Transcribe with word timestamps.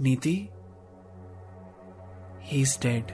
नीति 0.00 0.30
he 2.42 2.60
is 2.62 2.78
dead 2.82 3.12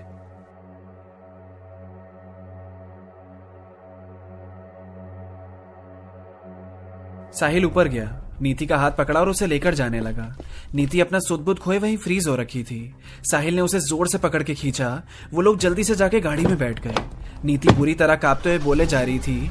साहिल 7.34 7.64
ऊपर 7.64 7.88
गया, 7.88 8.20
नीति 8.42 8.66
का 8.66 8.76
हाथ 8.76 8.90
पकड़ा 8.90 9.20
और 9.20 9.28
उसे 9.28 9.46
लेकर 9.46 9.74
जाने 9.74 10.00
लगा। 10.00 10.34
नीति 10.74 11.00
अपना 11.00 11.18
सुदबुद 11.18 11.58
खोए 11.58 11.78
वहीं 11.78 11.96
फ्रीज 11.96 12.26
हो 12.28 12.34
रखी 12.36 12.62
थी। 12.62 12.94
साहिल 13.30 13.56
ने 13.56 13.62
उसे 13.62 13.80
ज़ोर 13.80 14.08
से 14.08 14.18
पकड़ 14.18 14.42
के 14.42 14.54
खींचा। 14.54 14.90
वो 15.32 15.40
लोग 15.40 15.58
जल्दी 15.58 15.84
से 15.84 15.94
जाके 15.94 16.20
गाड़ी 16.20 16.46
में 16.46 16.56
बैठ 16.58 16.80
गए। 16.80 17.04
नीति 17.44 17.74
बुरी 17.74 17.94
तरह 17.94 18.16
कांपते 18.16 18.50
हुए 18.50 18.64
बोले 18.64 18.86
जा 18.86 19.00
रही 19.00 19.18
थी, 19.18 19.50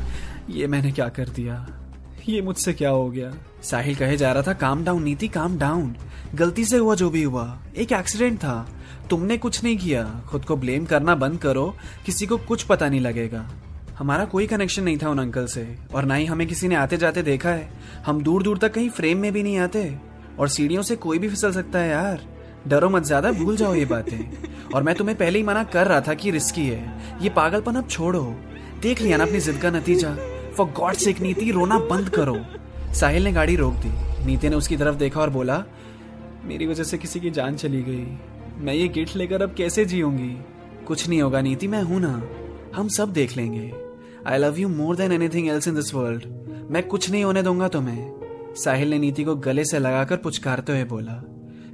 ये 0.50 0.68
मैंने 0.68 0.92
क्या 0.92 1.08
कर 1.10 1.30
दिया? 1.30 1.56
ये 2.30 2.42
मुझसे 2.42 2.74
क्या 2.74 2.90
हो 2.90 3.10
गया। 3.10 3.32
साहिल 3.64 3.96
कहे 3.96 4.18
जा 4.18 4.32
रहा 4.32 4.44
था 4.44 4.54
काम 4.54 4.84
डाउन 4.84 5.04
नीति 5.04 5.28
काम 5.28 5.58
डाउन 5.58 5.96
गलती 6.36 6.66
से 6.66 6.78
हुआ 6.78 6.96
जो 6.96 7.10
भी 7.10 7.24
हुआ। 7.24 7.62
एक 7.78 7.92
एक्सीडेंट 7.92 8.38
था। 8.38 8.68
तुमने 9.10 9.38
कुछ 9.38 9.64
नहीं 9.64 9.78
किया। 9.78 10.04
खुद 10.30 10.46
को 10.46 10.56
ब्लेम 10.56 10.86
करना 10.86 11.16
बंद 11.16 11.38
करो। 11.38 11.74
किसी 12.06 12.26
को 12.26 12.38
कुछ 12.38 12.64
पता 12.64 12.90
नहीं 12.90 13.02
लगेगा। 13.02 13.50
हमारा 14.00 14.26
कोई 14.26 14.48
कनेक्शन 14.48 14.84
नहीं 14.84 14.98
था 14.98 15.10
उन 15.10 15.20
अंकल 15.20 15.46
से। 15.46 15.68
और 15.94 16.06
ना 16.06 16.16
ही 16.16 16.26
हमें 16.26 16.48
किसी 16.48 16.68
ने 16.68 16.76
आते 16.76 16.98
जाते 16.98 17.22
देखा 17.22 17.50
है। 17.50 17.70
हम 18.06 18.22
दूर 18.24 18.44
दूर 18.44 18.58
तक 18.58 18.74
कहीं 18.74 18.90
फ्रेम 18.90 19.18
में 19.18 19.32
भी 19.34 19.44
नहीं 19.44 19.58
आते। 19.58 19.98
और 20.40 20.50
सीढ़ियों 20.50 20.82
से 20.82 20.96
कोई 20.96 21.20
भी 21.20 21.30
फिसल 21.30 21.52
सकता 21.52 21.80
है 21.80 21.90
यार। 21.90 22.22
डरो 22.68 22.90
मत 22.90 23.04
ज़्यादा, 23.04 23.32
भूल 23.32 23.56
जाओ 23.58 23.74
ये 23.76 23.86
बातें। 23.86 24.20
और 24.76 24.84
मैं 24.84 24.96
तुम्हें 24.96 25.18
पहले 25.18 25.40
ही 25.40 25.46
मना 25.46 25.64
कर 25.64 25.88
रहा 25.88 26.02
था 26.02 26.14
कि 26.14 26.32
रिस्की 26.32 26.68
है। 26.68 27.00
ये 27.22 27.30
पागलपन 27.30 27.76
अब 27.76 27.88
छोड़ो। 27.88 28.24
देख 28.82 29.02
लिया 29.02 29.18
ना 29.18 29.24
अपनी 29.24 29.40
जिद 29.40 29.58
का 29.58 29.70
नतीजा। 29.70 30.16
फॉर 30.58 30.68
गॉड 30.68 30.94
सेक 30.94 31.20
नीति 31.20 31.52
रोना 31.52 31.80
बंद 31.80 32.10
करो। 32.10 32.38
साहिल 32.94 33.24
ने 33.24 33.32
गाड़ी 33.32 33.56
रोक 33.56 33.74
दी। 33.74 34.26
नीति 34.26 34.50
ने 34.50 34.56
उसकी 34.56 34.78
तरफ़ 34.78 34.96
देखा 34.96 35.22
और 35.22 35.30
बोला, 35.30 35.64
मेरी 36.44 36.68
वजह 36.68 36.84
से 36.84 36.98
किसी 36.98 37.20
की 37.20 37.30
जान 37.30 37.56
चली 37.56 37.82
गई। 37.84 38.18
मैं 38.58 38.74
ये 38.74 38.88
गिफ्ट 38.88 39.16
लेकर 39.16 39.42
अब 39.42 39.54
कैसे 39.54 39.86
जीऊँगी? 39.86 40.38
कुछ 40.86 41.10
नहीं 41.10 41.22
होगा 41.22 41.42
नीति, 41.42 41.68
मैं 41.68 41.84
हूँ 41.84 42.00
ना। 42.00 42.24
हम 42.76 42.88
सब 42.88 43.14
देख 43.14 43.38
लेंगे। 43.38 43.74
I 44.28 44.38
love 44.38 44.60
you 44.60 44.70
more 44.70 44.96
than 44.96 45.12
anything 45.12 45.48
else 45.48 45.68
in 45.68 45.76
this 45.76 45.94
world 45.94 46.26
मैं 46.72 46.84
कुछ 46.84 47.12
नहीं 47.12 47.24
होने 47.24 47.44
दूँगा 47.44 47.68
तुम्हें। 47.68 48.12
साहिल 48.56 48.90
ने 48.90 49.00
नीति 49.00 49.24
को 49.24 49.36
गले 49.36 49.66
से 49.66 49.80
लगाकर 49.80 50.16
पुचकारते 50.16 50.72
हुए 50.72 50.84
बोला। 50.84 51.24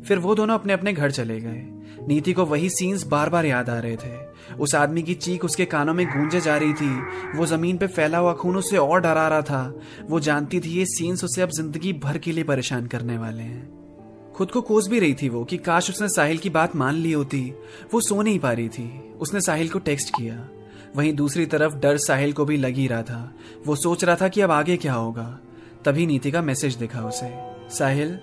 फिर 0.07 0.19
वो 0.19 0.35
दोनों 0.35 0.53
अपने 0.53 0.73
अपने 0.73 0.93
घर 0.93 1.11
चले 1.11 1.39
गए। 1.39 1.67
नीति 2.07 2.33
को 2.33 2.45
वही 2.45 2.69
सीन्स 2.69 3.03
बार 3.03 3.29
बार 3.29 3.45
याद 3.45 3.69
आ 3.69 3.79
रहे 3.79 3.95
थे। 3.95 4.55
उस 4.59 4.75
आदमी 4.75 5.01
की 5.03 5.13
चीख 5.13 5.45
उसके 5.45 5.65
कानों 5.65 5.93
में 5.93 6.05
गूंजे 6.07 6.41
जा 6.41 6.57
रही 6.57 6.73
थी। 6.73 6.89
वो 7.37 7.45
ज़मीन 7.45 7.77
पे 7.77 7.87
फैला 7.87 8.17
हुआ 8.17 8.33
खून 8.33 8.57
उसे 8.57 8.77
और 8.77 9.01
डरा 9.01 9.27
रहा 9.27 9.41
था। 9.41 9.79
वो 10.09 10.19
जानती 10.19 10.59
थी 10.59 10.69
ये 10.69 10.85
सीन्स 10.85 11.23
उसे 11.23 11.41
अब 11.41 11.49
ज़िंदगी 11.49 11.93
भर 11.93 12.17
के 12.17 12.31
लिए 12.31 12.43
परेशान 12.43 12.87
करने 12.87 13.17
वाले 13.17 13.43
हैं। 13.43 14.33
खुद 14.33 14.51
को 14.51 14.61
कोस 14.61 14.87
भी 14.87 14.99
रही 14.99 15.13
थी 15.13 15.29
वो 15.29 15.43
कि 15.43 15.57
काश 15.57 15.89
उसने 15.89 16.09
साहिल 16.09 16.37
की 16.37 16.49
बात 16.49 16.75
मान 16.75 16.95
ली 16.95 17.11
होती। 17.11 17.53
वो 17.93 18.01
सो 18.01 18.21
नहीं 18.21 18.39
पा 18.39 18.51
रही 18.51 18.69
थी। 18.69 19.15
उसने 19.19 19.41
साहिल 19.41 19.69
को 19.69 19.79
टेक्स्ट 19.79 20.09
किया। 20.09 20.49
वहीं 20.95 21.13
दूसरी 21.13 21.45
तरफ़ 21.45 21.75
डर 21.75 21.97
साहिल 21.97 22.33
को 22.33 22.45
भी 22.45 22.57
लग 22.57 22.75
ही 22.75 22.87
रहा 22.87 23.01
था। 23.01 23.33
वो 23.65 23.75
सोच 23.75 24.03
रहा 24.03 24.15
था 24.15 24.27
कि 24.27 24.41
अब 24.41 24.51
आगे 24.51 24.77
क्या 24.77 24.93
होगा। 24.93 25.39
तभी 25.85 26.05
नीति 26.05 26.31
का 26.31 26.41
मैसेज 26.41 26.75
दिखा 26.75 27.01
उसे। 27.01 27.33
साहिल, 27.77 28.17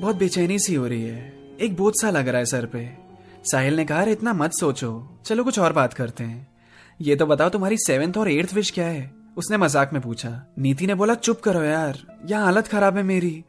बहुत 0.00 0.16
बेचैनी 0.16 0.58
सी 0.58 0.74
हो 0.74 0.86
रही 0.86 1.02
है। 1.02 1.36
एक 1.60 1.76
बोझ 1.76 1.94
सा 1.94 2.10
लग 2.10 2.28
रहा 2.28 2.38
है 2.38 2.44
सर 2.44 2.66
पे। 2.66 3.05
साहिल 3.50 3.76
ने 3.76 3.84
कहा 3.84 4.02
इतना 4.02 4.32
मत 4.32 4.52
सोचो। 4.52 5.18
चलो, 5.24 5.44
कुछ 5.44 5.58
और 5.58 5.72
बात 5.72 5.94
करते 5.94 6.24
हैं। 6.24 6.48
ये 7.00 7.16
तो 7.16 7.26
बताओ, 7.26 7.48
तुम्हारी 7.48 7.76
सेवेंथ 7.78 8.14
और 8.18 8.30
एट्थ 8.30 8.54
विश 8.54 8.70
क्या 8.70 8.86
है? 8.86 9.14
उसने 9.36 9.56
मज़ाक 9.56 9.92
में 9.92 10.02
पूछा। 10.02 10.54
नीति 10.58 10.86
ने 10.86 10.94
बोला, 10.94 11.14
चुप 11.14 11.40
करो 11.40 11.62
यार। 11.62 11.98
यहाँ 12.26 12.44
हालत 12.44 12.66
खराब 12.66 12.96
है 12.96 13.02
मेरी। 13.02 13.44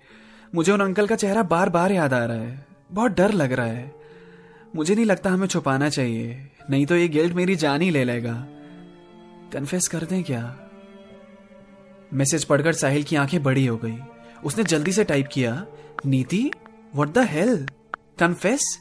मुझे 0.56 0.72
उन 0.72 0.80
अंकल 0.80 1.08
का 1.08 1.16
चेहरा 1.16 1.44
बार 1.44 1.70
बार 1.70 1.92
याद 1.92 2.14
आ 2.14 2.26
रहा 2.26 2.38
है। 2.38 2.66
बहुत 2.92 3.12
डर 3.12 3.32
लग 3.32 3.54
रहा 3.54 3.66
है। 3.66 3.96
मुझे 4.76 4.96
नहीं 4.96 5.06
लगता 5.06 5.30
हमें 5.30 5.48
छुपाना 5.48 5.90
चाहिए। 5.90 6.52
नहीं 6.70 6.86
तो 6.86 6.96
ये 6.96 7.08
गिल्ट 7.08 7.34
मेरी 7.34 7.56
जान 7.56 7.82
ही 7.82 7.90
ले 7.90 8.04
लेगा। 8.04 8.48
कन्फेस 9.54 9.88
कर 9.88 10.04
दें 10.04 10.24
क्या? 10.24 10.60
मैसेज 12.14 12.44
पढ़कर 12.44 12.74
साहिल 12.74 13.04
की 13.04 13.16
आँखें 13.16 13.44
बड़ी 13.44 13.66
हो 13.66 13.78
गई। 13.78 13.98
उसने 14.44 14.64
जल्दी 14.64 14.92
से 14.92 15.04
टाइप 15.04 15.30
किया, 15.34 15.66
नीति 16.06 16.52
व्हाट 16.96 17.10
द 17.10 17.18
हेल 17.18 17.68
कन्फेस 18.20 18.80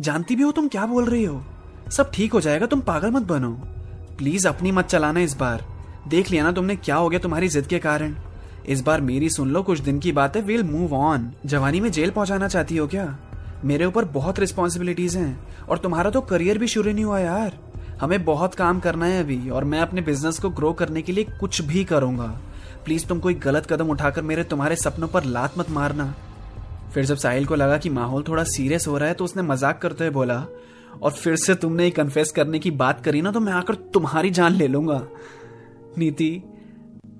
जानती 0.00 0.36
भी 0.36 0.42
हो 0.42 0.52
तुम 0.52 0.68
क्या 0.68 0.86
बोल 0.86 1.04
रही 1.04 1.24
हो? 1.24 1.44
सब 1.90 2.10
ठीक 2.10 2.32
हो 2.32 2.40
जाएगा, 2.40 2.66
तुम 2.66 2.80
पागल 2.80 3.10
मत 3.10 3.22
बनो। 3.22 3.50
प्लीज़ 4.18 4.48
अपनी 4.48 4.72
मत 4.72 4.86
चलाना 4.86 5.20
इस 5.20 5.36
बार। 5.36 5.64
देख 6.08 6.30
लिया 6.30 6.44
ना 6.44 6.52
तुमने 6.52 6.76
क्या 6.76 6.96
हो 6.96 7.08
गया 7.08 7.18
तुम्हारी 7.18 7.48
जिद 7.48 7.66
के 7.66 7.78
कारण। 7.78 8.14
इस 8.68 8.80
बार 8.80 9.00
मेरी 9.00 9.30
सुन 9.30 9.50
लो, 9.50 9.62
कुछ 9.62 9.80
दिन 9.80 9.98
की 9.98 10.12
बात 10.12 10.36
है 10.36 10.42
विल 10.42 10.62
मूव 10.62 10.94
ऑन 10.94 11.32
जवानी 11.46 11.80
में 11.80 11.92
जेल 11.92 12.10
पहुंचाना 12.10 12.48
चाहती 12.48 12.76
हो 12.76 12.86
क्या? 12.86 13.18
मेरे 13.64 13.84
ऊपर 13.84 14.04
बहुत 14.04 14.40
रिस्पॉन्सिबिलिटीज 14.40 15.16
हैं, 15.16 15.48
और 15.68 15.78
तुम्हारा 15.78 16.10
तो 16.10 16.20
करियर 16.20 16.58
भी 16.58 16.66
शुरू 16.66 16.92
नहीं 16.92 17.04
हुआ 17.04 17.18
यार। 17.18 17.58
हमें 18.00 18.24
बहुत 18.24 18.54
काम 18.54 18.80
करना 18.80 19.06
है 19.06 19.22
अभी, 19.22 19.50
और 19.50 19.64
मैं 19.64 19.80
अपने 19.80 20.00
बिज़नेस 20.00 20.38
को 20.38 20.50
ग्रो 20.50 20.72
करने 20.72 21.02
के 21.02 21.12
लिए 21.12 21.24
कुछ 21.24 21.62
भी 21.62 21.84
करूँगा। 21.84 22.40
प्लीज़ 22.84 23.06
तुम 23.06 23.18
कोई 23.18 23.34
गलत 23.34 23.66
कदम 23.72 23.90
उठाकर 23.90 24.22
मेरे 24.22 24.44
तुम्हारे 24.44 24.76
सपनों 24.76 25.08
पर 25.08 25.24
लात 25.24 25.58
मत 25.58 25.70
मारना। 25.70 26.14
फिर 26.90 27.04
जब 27.04 27.16
साहिल 27.16 27.46
को 27.46 27.54
लगा 27.54 27.76
कि 27.78 27.90
माहौल 27.90 28.22
थोड़ा 28.28 28.44
सीरियस 28.46 28.86
हो 28.88 28.96
रहा 28.98 29.08
है 29.08 29.14
तो 29.14 29.24
उसने 29.24 29.42
मज़ाक 29.42 29.80
करते 29.82 30.04
हुए 30.04 30.12
बोला, 30.12 30.44
और 30.94 31.10
फिर 31.12 31.36
से 31.36 31.54
तुमने 31.56 31.90
कन्फेस 31.90 32.30
करने 32.30 32.58
की 32.58 32.70
बात 32.72 33.04
करी 33.04 33.20
ना 33.22 33.32
तो 33.32 33.40
मैं 33.40 33.52
आकर 33.52 33.74
तुम्हारी 33.94 34.30
जान 34.30 34.52
ले 34.52 34.68
लूँगा। 34.68 35.00
नीति, 35.98 36.42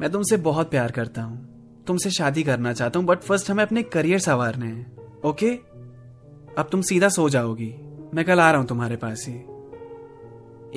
मैं 0.00 0.10
तुमसे 0.12 0.36
बहुत 0.38 0.70
प्यार 0.70 0.91
करता 0.92 1.22
हूँ। 1.22 1.84
तुमसे 1.86 2.10
शादी 2.10 2.42
करना 2.42 2.72
चाहता 2.72 2.98
हूँ 2.98 3.06
बट 3.06 3.20
फ़र्स्ट 3.20 3.50
हमें 3.50 3.62
अपने 3.64 3.82
करियर 3.84 4.19
संवारने 4.19 4.66
हैं 4.66 5.20
ओके 5.25 5.50
अब 6.58 6.69
तुम 6.72 6.82
सीधा 6.82 7.08
सो 7.10 7.28
जाओगी। 7.28 7.72
मैं 8.14 8.25
कल 8.25 8.41
आ 8.41 8.50
रहा 8.50 8.60
हूँ 8.60 8.69
तुम्हारे 8.69 8.97
पास 8.97 9.25
ही। 9.28 9.34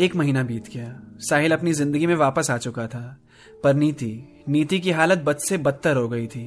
एक 0.04 0.16
महीना 0.16 0.44
बीत 0.44 0.68
गया। 0.68 0.90
साहिल 1.20 1.52
अपनी 1.52 1.74
ज़िंदगी 1.74 2.08
में 2.08 2.16
वापस 2.16 2.50
आ 2.52 2.58
चुका 2.58 2.86
था, 2.88 3.18
पर 3.64 3.74
नीति 3.76 4.46
नीति 4.50 4.80
की 4.80 4.92
हालत 4.92 5.20
बद 5.20 5.38
से 5.40 5.58
बदतर 5.58 5.96
हो 5.96 6.08
गई 6.10 6.28
थी। 6.28 6.46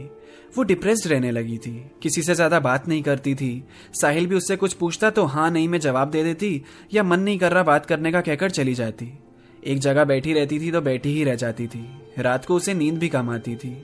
वो 0.56 0.62
डिप्रेस्ड 0.62 1.06
रहने 1.06 1.30
लगी 1.30 1.56
थी, 1.58 1.72
किसी 2.02 2.22
से 2.22 2.34
ज़्यादा 2.34 2.60
बात 2.60 2.88
नहीं 2.88 3.02
करती 3.02 3.34
थी। 3.34 3.64
साहिल 3.94 4.26
भी 4.26 4.34
उससे 4.34 4.56
कुछ 4.56 4.72
पूछता 4.72 5.10
तो 5.10 5.24
हाँ 5.24 5.50
नहीं 5.50 5.68
में 5.68 5.78
जवाब 5.80 6.10
दे 6.10 6.22
देती, 6.24 6.62
या 6.94 7.02
मन 7.02 7.20
नहीं 7.20 7.38
कर 7.38 7.52
रहा 7.52 7.62
बात 7.62 7.86
करने 7.86 8.12
का 8.12 8.20
कहकर 8.20 8.50
चली 8.50 8.74
जाती। 8.74 9.12
एक 9.62 9.78
जगह 9.78 10.04
बैठी 10.04 10.32
रहती 10.32 10.58
थी 10.60 10.70
तो 10.72 10.80
बैठी 10.80 11.14
ही 11.14 11.24
रह 11.24 11.34
जाती 11.34 11.66
थी। 11.66 11.86
रात 12.18 12.44
को 12.44 12.56
उसे 12.56 12.74
नींद 12.74 12.98
भी 12.98 13.08
कम 13.08 13.30
आती 13.30 13.56
थी। 13.56 13.76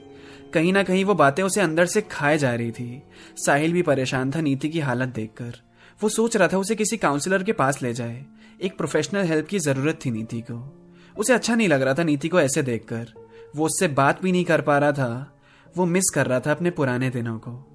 कहीं 0.53 0.73
ना 0.73 0.83
कहीं 0.83 1.03
वो 1.05 1.13
बातें 1.15 1.43
उसे 1.43 1.61
अंदर 1.61 1.85
से 1.85 2.01
खाए 2.01 2.37
जा 2.37 2.53
रही 2.55 2.71
थी। 2.71 3.01
साहिल 3.37 3.73
भी 3.73 3.81
परेशान 3.81 4.31
था 4.31 4.41
नीति 4.41 4.69
की 4.69 4.79
हालत 4.79 5.09
देखकर। 5.09 5.59
वो 5.99 6.09
सोच 6.09 6.35
रहा 6.37 6.47
था 6.47 6.57
उसे 6.57 6.75
किसी 6.75 6.97
काउंसलर 6.97 7.43
के 7.43 7.51
पास 7.53 7.81
ले 7.81 7.93
जाए। 7.93 8.25
एक 8.63 8.77
प्रोफेशनल 8.77 9.23
हेल्प 9.23 9.47
की 9.47 9.59
ज़रूरत 9.59 9.99
थी 10.05 10.11
नीति 10.11 10.41
को। 10.41 10.79
उसे 11.17 11.33
अच्छा 11.33 11.55
नहीं 11.55 11.67
लग 11.67 11.81
रहा 11.81 11.93
था 11.93 12.03
नीति 12.03 12.27
को 12.27 12.39
ऐसे 12.39 12.63
देखकर। 12.63 13.07
वो 13.55 13.65
उससे 13.65 13.87
बात 13.87 14.21
भी 14.21 14.31
नहीं 14.31 14.45
कर 14.45 14.61
पा 14.61 14.77
रहा 14.77 14.91
था। 14.91 15.39
वो 15.77 15.85
मिस 15.85 16.11
कर 16.15 16.27
रहा 16.27 16.39
था 16.39 16.51
अपने 16.51 16.71
पुराने 16.71 17.09
दिनों 17.09 17.39
को। 17.39 17.69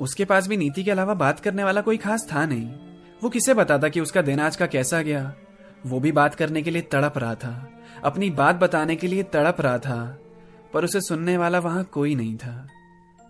उसके 0.00 0.24
पास 0.24 0.46
भी 0.46 0.56
नीति 0.56 0.84
के 0.84 0.90
अलावा 0.90 1.14
बात 1.14 1.40
करने 1.40 1.64
वाला 1.64 1.80
कोई 1.80 1.96
खास 1.96 2.28
था 2.32 2.46
नहीं। 2.46 2.70
वो 3.22 3.28
किसे 3.28 3.54
बताता 3.54 3.88
कि 3.88 4.00
उसका 4.00 4.22
दिन 4.22 4.40
आज 4.40 4.56
का 4.56 4.66
कैसा 4.66 5.02
गया? 5.02 5.34
वो 5.86 6.00
भी 6.00 6.12
बात 6.12 6.34
करने 6.34 6.62
के 6.62 6.70
लिए 6.70 6.82
तड़प 6.82 7.18
रहा 7.18 7.34
था। 7.34 7.70
अपनी 8.04 8.30
बात 8.30 8.56
बताने 8.56 8.96
के 8.96 9.06
लिए 9.06 9.22
तड़प 9.22 9.56
रहा 9.60 9.78
था। 9.78 10.18
पर 10.74 10.84
उसे 10.84 11.00
सुनने 11.00 11.38
वाला 11.38 11.58
वहाँ 11.58 11.84
कोई 11.84 12.14
नहीं 12.14 12.36
था। 12.36 12.68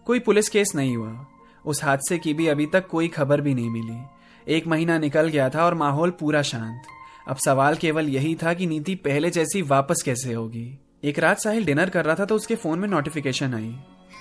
कोई 0.04 0.18
पुलिस 0.18 0.48
केस 0.48 0.72
नहीं 0.74 0.96
हुआ। 0.96 1.26
उस 1.66 1.84
हादसे 1.84 2.18
की 2.18 2.34
भी 2.34 2.46
अभी 2.46 2.66
तक 2.66 2.86
कोई 2.86 3.08
खबर 3.08 3.40
भी 3.40 3.54
नहीं 3.54 3.70
मिली। 3.70 4.15
एक 4.48 4.66
महीना 4.66 4.98
निकल 4.98 5.28
गया 5.28 5.48
था 5.48 5.64
और 5.64 5.74
माहौल 5.74 6.10
पूरा 6.10 6.42
शांत। 6.42 6.82
अब 7.28 7.36
सवाल 7.36 7.74
केवल 7.74 8.08
यही 8.08 8.34
था 8.34 8.52
कि 8.54 8.66
नीति 8.66 8.94
पहले 8.94 9.30
जैसी 9.30 9.62
वापस 9.62 10.02
कैसे 10.02 10.32
होगी? 10.32 10.78
एक 11.04 11.18
रात 11.18 11.38
साहिल 11.38 11.64
डिनर 11.64 11.90
कर 11.90 12.04
रहा 12.04 12.14
था 12.14 12.24
तो 12.24 12.34
उसके 12.34 12.54
फ़ोन 12.54 12.78
में 12.78 12.88
notification 12.88 13.54
I. 13.54 13.74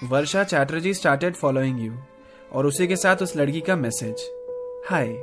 Varsha 0.03 0.44
Chatterjee 0.44 0.94
started 0.94 1.36
following 1.36 1.86
you 1.86 1.94
और 2.53 2.66
उसी 2.66 2.88
के 2.88 2.96
साथ 2.96 3.24
उस 3.24 3.36
लड़की 3.38 3.62
का 3.62 3.75
मैसेज 3.75 4.25
हाय 4.90 5.16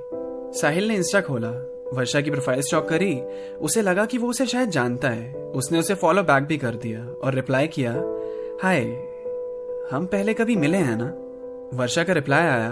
साहिल 0.60 0.88
ने 0.88 0.94
इंस्टा 0.94 1.20
खोला। 1.20 1.50
वर्षा 1.92 2.20
की 2.20 2.30
प्रोफ़ाइल 2.30 2.60
स्टॉक 2.60 2.88
करी। 2.88 3.14
उसे 3.60 3.82
लगा 3.82 4.04
कि 4.06 4.18
वो 4.18 4.28
उसे 4.28 4.46
शायद 4.46 4.70
जानता 4.70 5.08
है। 5.08 5.32
उसने 5.34 5.78
उसे 5.78 5.94
फॉलो 5.94 6.22
बैक 6.22 6.44
भी 6.44 6.58
कर 6.58 6.74
दिया 6.74 7.04
और 7.04 7.34
रिप्लाई 7.34 7.66
किया 7.68 7.92
हाय 8.62 8.80
हम 9.92 10.06
पहले 10.06 10.34
कभी 10.34 10.56
मिले 10.56 10.78
हैं 10.78 10.96
ना? 10.96 11.12
वर्षा 11.74 12.04
का 12.04 12.12
रिप्लाई 12.12 12.42
आया 12.42 12.70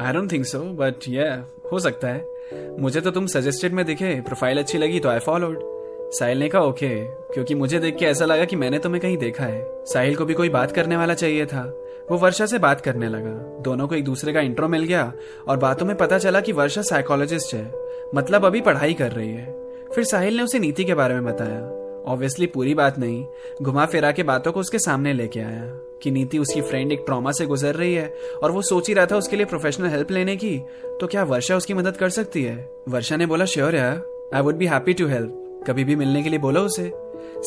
I 0.00 0.12
don't 0.12 0.32
think 0.32 0.46
so 0.46 0.58
but 0.58 1.08
ये 1.08 1.28
हो 1.72 1.78
सकता 1.78 2.08
है। 2.08 2.78
मुझे 2.80 3.00
तो 3.00 3.10
तुम 3.10 3.26
सजेस्टेड 3.26 3.72
में 3.72 3.84
दिखे 3.84 4.14
प्रोफ़ाइल 4.20 4.58
अच्छी 4.58 4.78
लगी 4.78 5.00
तो 5.00 5.08
आई 5.08 5.18
फॉलोड 5.18 5.58
साहिल 6.12 6.38
ने 6.38 6.48
कहा 6.48 6.62
ओके 6.62 6.88
क्योंकि 7.34 7.54
मुझे 7.54 7.78
देख 7.78 7.96
के 7.96 8.04
ऐसा 8.04 8.24
लगा 8.24 8.44
कि 8.44 8.56
मैंने 8.56 8.78
तुम्हें 8.78 9.00
कहीं 9.02 9.16
देखा 9.16 9.44
है। 9.44 9.84
साहिल 9.84 10.16
को 10.16 10.24
भी 10.24 10.34
कोई 10.34 10.48
बात 10.48 10.72
करने 10.72 10.96
वाला 10.96 11.14
चाहिए 11.14 11.46
था। 11.46 11.62
वो 12.10 12.18
वर्षा 12.18 12.46
से 12.46 12.58
बात 12.58 12.80
करने 12.80 13.08
लगा। 13.08 13.30
दोनों 13.62 13.88
को 13.88 13.94
एक 13.94 14.04
दूसरे 14.04 14.32
का 14.32 14.40
इंट्रो 14.40 14.68
मिल 14.68 14.84
गया 14.84 15.12
और 15.48 15.56
बातों 15.56 15.86
में 15.86 15.96
पता 15.96 16.18
चला 16.18 16.40
कि 16.40 16.52
वर्षा 16.52 16.82
साइकोलॉजिस्ट 16.82 17.54
है। 17.54 17.70
मतलब 18.14 18.46
अभी 18.46 18.60
पढ़ाई 18.60 18.94
कर 18.94 19.12
रही 19.12 19.30
है। 19.30 19.46
फिर 19.94 20.04
साहिल 20.04 20.36
ने 20.36 20.42
उसे 20.42 20.58
नीति 20.58 20.84
के 20.84 20.94
बारे 20.94 21.14
में 21.14 21.24
बताया। 21.24 21.60
ऑब्वियसली 22.12 22.46
पूरी 22.46 22.74
बात 22.74 22.98
नहीं। 22.98 23.26
घुमा 23.62 23.86
फिरा 23.86 24.12
के 24.12 24.22
बातों 24.22 24.52
को 24.52 24.60
उसके 24.60 24.78
सामने 24.78 25.12
लेके 25.12 25.40
आया। 25.40 25.64
कि 26.02 26.10
नीति 26.10 26.38
उसकी 26.38 26.60
फ्रेंड 26.60 26.92
एक 26.92 27.02
ट्रॉमा 27.06 27.32
से 27.32 27.46
गुजर 27.46 27.74
रही 27.74 27.94
है 27.94 28.12
और 28.42 28.50
वो 28.50 28.62
सोच 28.62 28.88
ही 28.88 28.94
रहा 28.94 29.06
था 29.06 29.16
उसके 29.16 29.36
लिए 29.36 29.46
प्रोफेशनल 29.46 29.88
हेल्प 29.88 30.10
लेने 30.10 30.36
की। 30.36 30.58
तो 31.00 31.06
क्या 31.06 31.24
वर्षा 31.24 31.56
उसकी 31.56 31.74
मदद 31.74 31.96
कर 31.96 32.10
सकती 32.10 32.42
है? 32.42 32.56
वर्षा 32.88 33.16
ने 33.16 33.26
बोला 33.26 33.44
श्योर 33.44 33.74
यार 33.74 34.30
I 34.34 34.42
would 34.42 34.56
be 34.56 34.66
happy 34.66 34.92
to 34.92 35.06
help 35.06 35.64
कभी 35.68 35.84
भी 35.84 35.96
मिलने 35.96 36.22
के 36.22 36.28
लिए 36.28 36.38
बोला 36.38 36.60
उसे। 36.60 36.90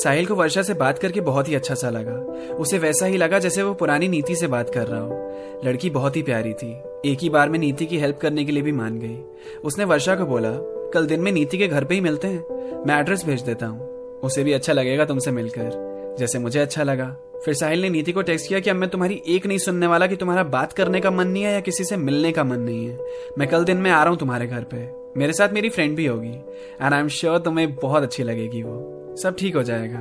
साहिल 0.03 0.25
को 0.25 0.35
वर्षा 0.35 0.61
से 0.61 0.73
बात 0.73 0.99
करके 0.99 1.21
बहुत 1.21 1.49
ही 1.49 1.55
अच्छा 1.55 1.75
सा 1.75 1.89
लगा। 1.89 2.13
उसे 2.53 2.77
वैसा 2.77 3.05
ही 3.05 3.17
लगा 3.17 3.39
जैसे 3.39 3.63
वो 3.63 3.73
पुरानी 3.73 4.07
नीति 4.07 4.35
से 4.35 4.47
बात 4.47 4.69
कर 4.69 4.87
रहा 4.87 4.99
हो। 4.99 5.61
लड़की 5.65 5.89
बहुत 5.89 6.15
ही 6.15 6.21
प्यारी 6.21 6.53
थी। 6.53 6.71
एक 7.05 7.19
ही 7.21 7.29
बार 7.29 7.49
में 7.49 7.59
नीति 7.59 7.85
की 7.85 7.97
हेल्प 7.97 8.17
करने 8.17 8.45
के 8.45 8.51
लिए 8.51 8.63
भी 8.63 8.71
मान 8.71 8.99
गई। 8.99 9.17
उसने 9.63 9.85
वर्षा 9.85 10.15
को 10.15 10.25
बोला, 10.25 10.51
कल 10.93 11.05
दिन 11.05 11.19
में 11.19 11.31
नीति 11.31 11.57
के 11.57 11.67
घर 11.67 11.83
पे 11.83 11.95
ही 11.95 12.01
मिलते 12.01 12.27
हैं। 12.27 12.83
मैं 12.87 12.99
एड्रेस 12.99 13.25
भेज 13.25 13.41
देता 13.41 13.65
हूँ। 13.65 13.87
उसे 14.19 14.43
भी 14.43 14.53
अच्छा 14.53 14.73
लगेगा 14.73 15.05
तुमसे 15.05 15.31
मिलकर, 15.31 16.15
जैसे 16.19 16.39
मुझे 16.39 16.59
अच्छा 16.59 16.83
लगा। 16.83 17.15
फिर 17.45 17.53
साहिल 17.53 17.81
ने 17.81 17.89
नीति 17.89 18.11
को 18.11 18.21
टेक्स्ट 18.21 18.47
किया 18.47 18.59
कि 18.59 18.69
अब 18.69 18.75
मैं 18.75 18.89
तुम्हारी 18.89 19.21
एक 19.27 19.45
नहीं 19.45 19.57
सुनने 19.57 19.87
वाला 19.87 20.07
कि 20.07 20.15
तुम्हारा 20.15 20.43
बात 20.43 20.73
करने 20.73 21.01
का 21.01 21.11
मन 21.11 21.27
नहीं 21.27 21.43
है 21.43 21.53
या 21.53 21.59
किसी 21.59 21.83
से 21.83 21.97
मिलने 21.97 22.31
का 22.31 22.43
मन 22.43 22.59
नहीं 22.59 22.85
है। 22.85 22.99
मैं 23.37 23.47
कल 23.47 23.63
दिन 23.63 23.77
में 23.77 23.91
आ 23.91 24.03
रहा 24.03 24.09
हूँ 24.09 24.17
तुम्हारे 24.17 24.47
घर 24.47 24.63
पे। 24.63 24.77
मेरे 25.19 25.33
साथ 25.33 25.49
मेरी 25.49 25.69
फ्रेंड 25.69 25.95
भी 25.95 26.05
होगी। 26.05 26.33
एंड 26.81 26.93
आई 26.93 26.99
एम 26.99 27.07
श्योर 27.07 27.39
तुम्हें 27.39 27.75
बहुत 27.75 28.03
अच्छी 28.03 28.23
लगेगी 28.23 28.63
वो। 28.63 29.15
सब 29.15 29.35
ठीक 29.35 29.55
हो 29.55 29.63
जाएगा। 29.63 29.99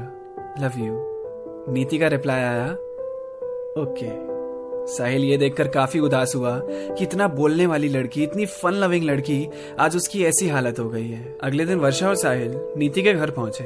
लव 0.61 0.73
यू 0.79 1.05
नीति 1.73 1.99
का 1.99 2.08
रिप्लाई 2.08 2.43
आया। 2.43 2.73
Okay 2.73 4.06
okay. 4.06 4.38
साहिल, 4.88 5.25
ये 5.25 5.37
देखकर 5.37 5.69
काफ़ी 5.69 6.00
उदास 6.00 6.35
हुआ 6.37 6.61
कि 6.64 7.05
इतना 7.05 7.29
बोलने 7.29 7.67
वाली 7.67 7.88
लड़की, 7.88 8.23
इतनी 8.23 8.46
फन 8.46 8.70
लविंग 8.70 9.05
लड़की, 9.05 9.49
आज 9.79 9.96
उसकी 9.96 10.25
ऐसी 10.25 10.49
हालत 10.49 10.79
हो 10.79 10.88
गई 10.88 11.08
है। 11.08 11.38
अगले 11.40 11.67
दिन 11.67 11.79
वर्षा 11.79 12.08
और 12.08 12.14
साहिल 12.14 12.61
नीति 12.76 13.02
के 13.02 13.12
घर 13.12 13.31
पहुँचे। 13.31 13.64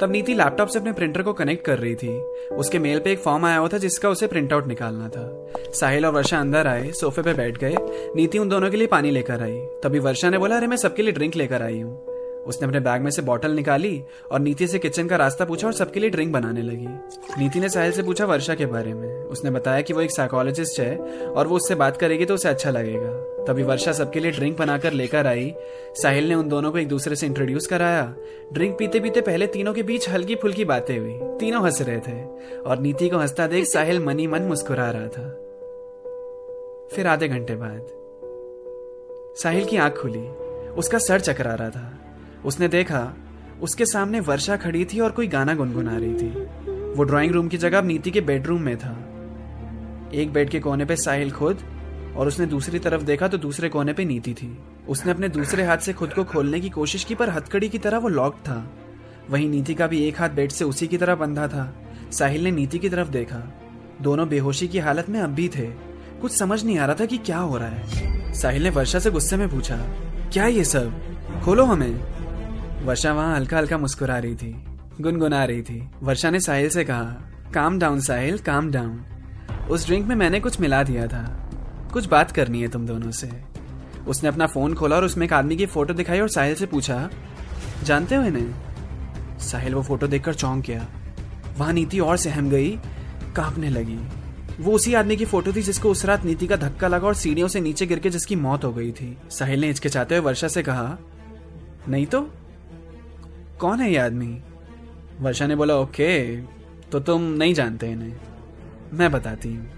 तब 0.00 0.12
नीति 0.12 0.34
लैपटॉप 0.34 0.68
से 0.68 0.78
अपने 0.78 0.92
प्रिंटर 0.92 1.22
को 1.22 1.32
कनेक्ट 1.32 1.64
कर 1.64 1.78
रही 1.78 1.94
थी। 1.94 2.20
उसके 2.52 2.78
मेल 2.78 2.98
पे 2.98 3.12
एक 3.12 3.18
फॉर्म 3.18 3.46
आया 3.46 3.58
हुआ 3.58 3.68
था 3.68 3.78
जिसका 3.78 4.10
उसे 4.10 4.26
प्रिंट 4.26 4.52
आउट 4.52 4.66
निकालना 4.66 5.08
था। 5.08 5.46
साहिल 5.72 6.06
और 6.06 6.12
वर्षा 6.12 6.38
अंदर 6.38 6.66
आए 6.66 6.92
सोफे 6.92 7.22
पे 7.22 7.34
बैठ 7.34 7.58
गए। 7.58 7.74
नीति 8.16 8.38
उन 8.38 8.48
दोनों 8.48 8.70
के 8.70 8.76
लिए 8.76 8.86
पानी 8.86 9.10
लेकर 9.10 9.42
आई। 9.42 9.58
तभी 9.82 9.98
वर्षा 9.98 10.30
ने 10.30 10.38
बोला, 10.38 10.56
अरे, 10.56 10.66
मैं 10.66 10.76
सबके 10.76 11.02
लिए 11.02 11.12
ड्रिंक 11.12 11.36
लेकर 11.36 11.62
आई 11.62 11.80
हूँ। 11.80 12.07
उसने 12.48 12.68
अपने 12.68 12.80
बैग 12.80 13.02
में 13.02 13.10
से 13.10 13.22
बॉटल 13.22 13.50
निकाली 13.50 14.02
और 14.32 14.40
नीति 14.40 14.66
से 14.66 14.78
किचन 14.78 15.08
का 15.08 15.16
रास्ता 15.16 15.44
पूछा 15.44 15.66
और 15.66 15.72
सबके 15.72 16.00
लिए 16.00 16.10
ड्रिंक 16.10 16.32
बनाने 16.32 16.62
लगी। 16.62 16.86
नीति 17.38 17.60
ने 17.60 17.68
साहिल 17.68 17.92
से 17.92 18.02
पूछा 18.02 18.24
वर्षा 18.24 18.54
के 18.54 18.66
बारे 18.66 18.94
में। 18.94 19.08
उसने 19.24 19.50
बताया 19.50 19.80
कि 19.80 19.92
वो 19.92 20.00
एक 20.00 20.10
साइकोलॉजिस्ट 20.10 20.80
है 20.80 20.96
और 21.24 21.46
वो 21.46 21.56
उससे 21.56 21.74
बात 21.74 21.96
करेगी 21.96 22.24
तो 22.24 22.34
उसे 22.34 22.48
अच्छा 22.48 22.70
लगेगा। 22.70 23.10
तभी 23.44 23.62
वर्षा 23.62 23.92
सबके 23.92 24.20
लिए 24.20 24.30
ड्रिंक 24.30 24.58
बनाकर 24.58 24.92
लेकर 24.92 25.26
आई। 25.26 25.54
साहिल 25.94 26.28
ने 26.28 26.34
उन 26.34 26.48
दोनों 26.48 26.72
को 26.72 26.78
एक 26.78 26.88
दूसरे 26.88 27.16
से 27.16 27.26
इंट्रोड्यूस 27.26 27.66
कराया। 27.66 28.14
ड्रिंक 28.52 28.78
पीते 28.78 29.00
पीते 29.00 29.20
पहले 29.20 29.46
तीनों 29.46 29.74
के 29.74 29.82
बीच 29.82 30.08
हल्की 30.08 30.34
फुल्की 30.34 30.64
बातें 30.64 30.98
हुई। 30.98 31.18
तीनों 31.38 31.64
हंस 31.64 31.82
रहे 31.82 31.98
थे 31.98 32.22
और 32.60 32.78
नीति 32.78 33.08
को 33.08 33.18
हंसता 33.18 33.46
देख 33.46 33.64
साहिल 33.64 34.00
मनी 34.00 34.26
मन 34.26 34.42
मुस्कुरा 34.42 34.90
रहा 34.90 35.08
था। 35.08 35.28
फिर 36.96 37.06
आधे 37.06 37.28
घंटे 37.28 37.54
बाद 37.54 37.86
साहिल 39.36 39.64
की 39.64 39.76
आँख 39.76 39.98
खुली। 39.98 40.28
उसका 40.72 40.98
सर 40.98 41.20
चकरा 41.20 41.54
रहा 41.54 41.70
था। 41.70 41.97
उसने 42.44 42.68
देखा, 42.68 43.14
उसके 43.62 43.86
सामने 43.86 44.20
वर्षा 44.20 44.56
खड़ी 44.56 44.84
थी 44.84 45.00
और 45.00 45.10
कोई 45.10 45.26
गाना 45.26 45.54
गुनगुना 45.54 45.96
रही 45.96 46.14
थी। 46.14 46.28
वो 46.94 47.02
ड्राइंग 47.02 47.32
रूम 47.32 47.48
की 47.48 47.56
जगह 47.56 47.82
नीति 47.82 48.10
के 48.10 48.20
बेडरूम 48.20 48.62
में 48.62 48.76
था। 48.76 48.98
एक 50.14 50.32
बेड 50.32 50.50
के 50.50 50.60
कोने 50.60 50.84
पे 50.84 50.96
साहिल 50.96 51.30
खुद 51.30 51.58
और 52.16 52.28
उसने 52.28 52.46
दूसरी 52.46 52.78
तरफ़ 52.78 53.02
देखा 53.02 53.28
तो 53.28 53.38
दूसरे 53.38 53.68
कोने 53.68 53.92
पे 53.92 54.04
नीति 54.04 54.34
थी। 54.34 54.58
उसने 54.88 55.12
अपने 55.12 55.28
दूसरे 55.28 55.64
हाथ 55.64 55.78
से 55.78 55.92
खुद 55.92 56.12
को 56.12 56.24
खोलने 56.24 56.60
की 56.60 56.68
कोशिश 56.68 57.04
की, 57.04 57.14
पर 57.14 57.30
हथकड़ी 57.30 57.68
की 57.68 57.78
तरह 57.78 57.98
वो 57.98 58.08
लॉक 58.08 58.34
था। 58.34 58.70
वहीं 59.30 59.48
नीति 59.48 59.74
का 59.74 59.86
भी 59.86 60.04
एक 60.04 60.20
हाथ 60.20 60.28
बेड 60.28 60.50
से 60.50 60.64
उसी 60.64 60.86
की 60.86 60.98
तरह 60.98 61.14
बंधा 61.14 61.48
था। 61.48 61.74
साहिल 62.12 62.44
ने 62.44 62.50
नीति 62.50 62.78
की 62.78 62.88
तरफ़ 62.88 63.08
देखा। 63.08 63.52
दोनों 64.02 64.28
बेहोशी 64.28 64.68
की 64.68 64.78
हालत 64.78 65.08
में 65.08 65.20
अब 65.20 65.30
भी 65.30 65.48
थे। 65.48 65.66
कुछ 66.20 66.32
समझ 66.32 66.64
नहीं 66.64 66.78
आ 66.78 66.86
रहा 66.86 66.96
था 67.00 67.06
कि 67.06 67.18
क्या 67.18 67.38
हो 67.38 67.56
रहा 67.56 67.68
है। 67.68 68.32
साहिल 68.34 68.62
ने 68.62 68.70
वर्षा 68.70 68.98
से 68.98 69.10
गुस्से 69.10 69.36
में 69.36 69.48
पूछा, 69.48 69.76
क्या 70.32 70.46
ये 70.46 70.64
सब? 70.64 71.00
खोलो 71.44 71.64
हमें। 71.64 72.17
वर्षा 72.88 73.12
वहाँ 73.12 73.36
हल्का 73.36 73.56
हल्का 73.58 73.78
मुस्कुरा 73.78 74.18
रही 74.18 74.34
थी, 74.34 74.50
गुनगुना 75.00 75.44
रही 75.44 75.62
थी। 75.62 75.90
वर्षा 76.02 76.30
ने 76.30 76.40
साहिल 76.40 76.68
से 76.68 76.84
कहा 76.84 77.02
काम 77.54 77.78
डाउन 77.78 78.00
साहिल 78.00 78.38
काम 78.38 78.70
डाउन 78.70 79.00
उस 79.70 79.86
ड्रिंक 79.86 80.06
में 80.06 80.14
मैंने 80.16 80.40
कुछ 80.40 80.60
मिला 80.60 80.82
दिया 80.82 81.06
था। 81.06 81.22
कुछ 81.92 82.06
बात 82.06 82.30
करनी 82.30 82.62
है 82.62 82.68
तुम 82.68 82.86
दोनों 82.86 83.10
से। 83.10 83.30
उसने 84.08 84.28
अपना 84.28 84.46
फ़ोन 84.46 84.74
खोला 84.74 84.96
और 84.96 85.04
उसमें 85.04 85.26
एक 85.26 85.32
आदमी 85.32 85.56
की 85.56 85.66
फ़ोटो 85.66 85.94
दिखाई 85.94 86.20
और 86.20 86.28
साहिल 86.28 86.54
से 86.54 86.66
पूछा, 86.66 87.10
जानते 87.84 88.14
हो 88.14 88.22
इन्हें? 88.22 89.38
साहिल 89.38 89.74
वो 89.74 89.82
फ़ोटो 89.82 90.06
देखकर 90.06 90.34
चौंक 90.34 90.64
गया। 90.64 90.86
वहाँ 91.58 91.72
नीति 91.72 92.00
और 92.00 92.16
सहम 92.16 92.50
गई, 92.50 92.70
कांपने 93.36 93.70
लगी। 93.70 93.98
वो 94.60 94.72
उसी 94.72 94.94
आदमी 94.94 95.16
की 95.16 95.24
फ़ोटो 95.24 95.52
थी 95.52 95.62
जिसको 95.62 95.90
उस 95.90 96.04
रात 96.04 96.24
नीति 96.24 96.46
का 96.46 96.56
धक्का 96.56 96.88
लगा 96.88 97.06
और 97.06 97.14
सीढ़ियों 97.14 97.48
से 97.48 97.60
नीचे 97.60 97.86
गिर 97.86 97.98
के 97.98 98.10
जिसकी 98.10 98.36
मौत 98.36 98.64
हो 98.64 98.72
गई 98.72 98.90
थी। 98.92 99.16
साहिल 99.30 99.60
ने 99.60 99.66
हिचकिचाते 99.66 100.16
हुए 100.16 100.24
वर्षा 100.24 100.48
से 100.48 100.62
कहा, 100.62 100.98
नहीं 101.88 102.06
तो? 102.06 102.28
कौन 103.60 103.80
है 103.80 103.90
ये 103.90 103.96
आदमी? 103.96 104.42
वर्षा 105.20 105.46
ने 105.46 105.56
बोला, 105.56 105.74
ओके 105.74 106.40
तो 106.92 107.00
तुम 107.00 107.22
नहीं 107.22 107.54
जानते 107.54 107.90
इन्हें। 107.90 108.16
मैं 108.92 109.12
बताती 109.12 109.54
हूँ। 109.54 109.70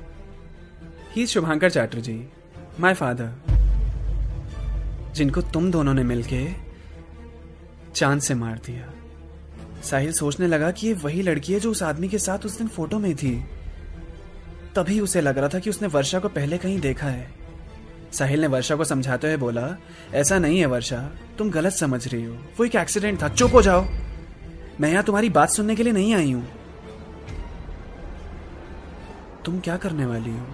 He 1.12 1.26
Shubhankar 1.26 1.70
Chatterjee, 1.70 2.28
my 2.80 2.94
father. 2.94 3.32
जिनको 5.14 5.40
तुम 5.40 5.70
दोनों 5.70 5.94
ने 5.94 6.02
मिलके 6.02 6.48
चाँद 7.94 8.20
से 8.20 8.34
मार 8.34 8.60
दिया। 8.66 8.92
साहिल 9.82 10.12
सोचने 10.12 10.46
लगा 10.46 10.70
कि 10.70 10.86
ये 10.86 10.92
वही 10.92 11.22
लड़की 11.22 11.52
है 11.52 11.60
जो 11.60 11.70
उस 11.70 11.82
आदमी 11.82 12.08
के 12.08 12.18
साथ 12.18 12.38
उस 12.38 12.58
दिन 12.58 12.68
फ़ोटो 12.68 12.98
में 12.98 13.16
थी। 13.16 13.44
तभी 14.76 15.00
उसे 15.00 15.20
लग 15.20 15.38
रहा 15.38 15.48
था 15.48 15.58
कि 15.58 15.70
उसने 15.70 15.88
वर्षा 15.88 16.18
को 16.18 16.28
पहले 16.28 16.58
कहीं 16.58 16.80
देखा 16.80 17.06
है। 17.06 17.39
साहिल 18.12 18.40
ने 18.40 18.46
वर्षा 18.46 18.76
को 18.76 18.84
समझाते 18.84 19.26
हुए 19.26 19.36
बोला, 19.36 19.76
ऐसा 20.14 20.38
नहीं 20.38 20.58
है 20.58 20.66
वर्षा, 20.66 21.10
तुम 21.38 21.50
गलत 21.50 21.72
समझ 21.72 22.08
रही 22.08 22.24
हो। 22.24 22.34
वो 22.34 22.64
एक 22.64 22.76
एक्सीडेंट 22.76 23.22
था। 23.22 23.28
चुप 23.28 23.54
हो 23.54 23.62
जाओ। 23.62 23.84
मैं 24.80 24.90
यहाँ 24.90 25.04
तुम्हारी 25.04 25.30
बात 25.30 25.50
सुनने 25.50 25.76
के 25.76 25.82
लिए 25.82 25.92
नहीं 25.92 26.14
आई 26.14 26.32
हूँ। 26.32 26.48
तुम 29.44 29.60
क्या 29.60 29.76
करने 29.76 30.06
वाली 30.06 30.30
हो? 30.30 30.46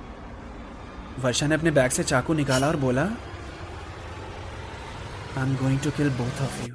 वर्षा 1.21 1.47
ने 1.47 1.55
अपने 1.55 1.71
बैग 1.71 1.91
से 1.91 2.03
चाकू 2.03 2.35
निकाला 2.35 2.69
और 2.69 2.77
बोला 2.77 3.05
I 5.39 5.43
am 5.43 5.57
going 5.57 5.81
to 5.81 5.91
kill 5.91 6.11
both 6.11 6.43
of 6.43 6.69
you 6.69 6.75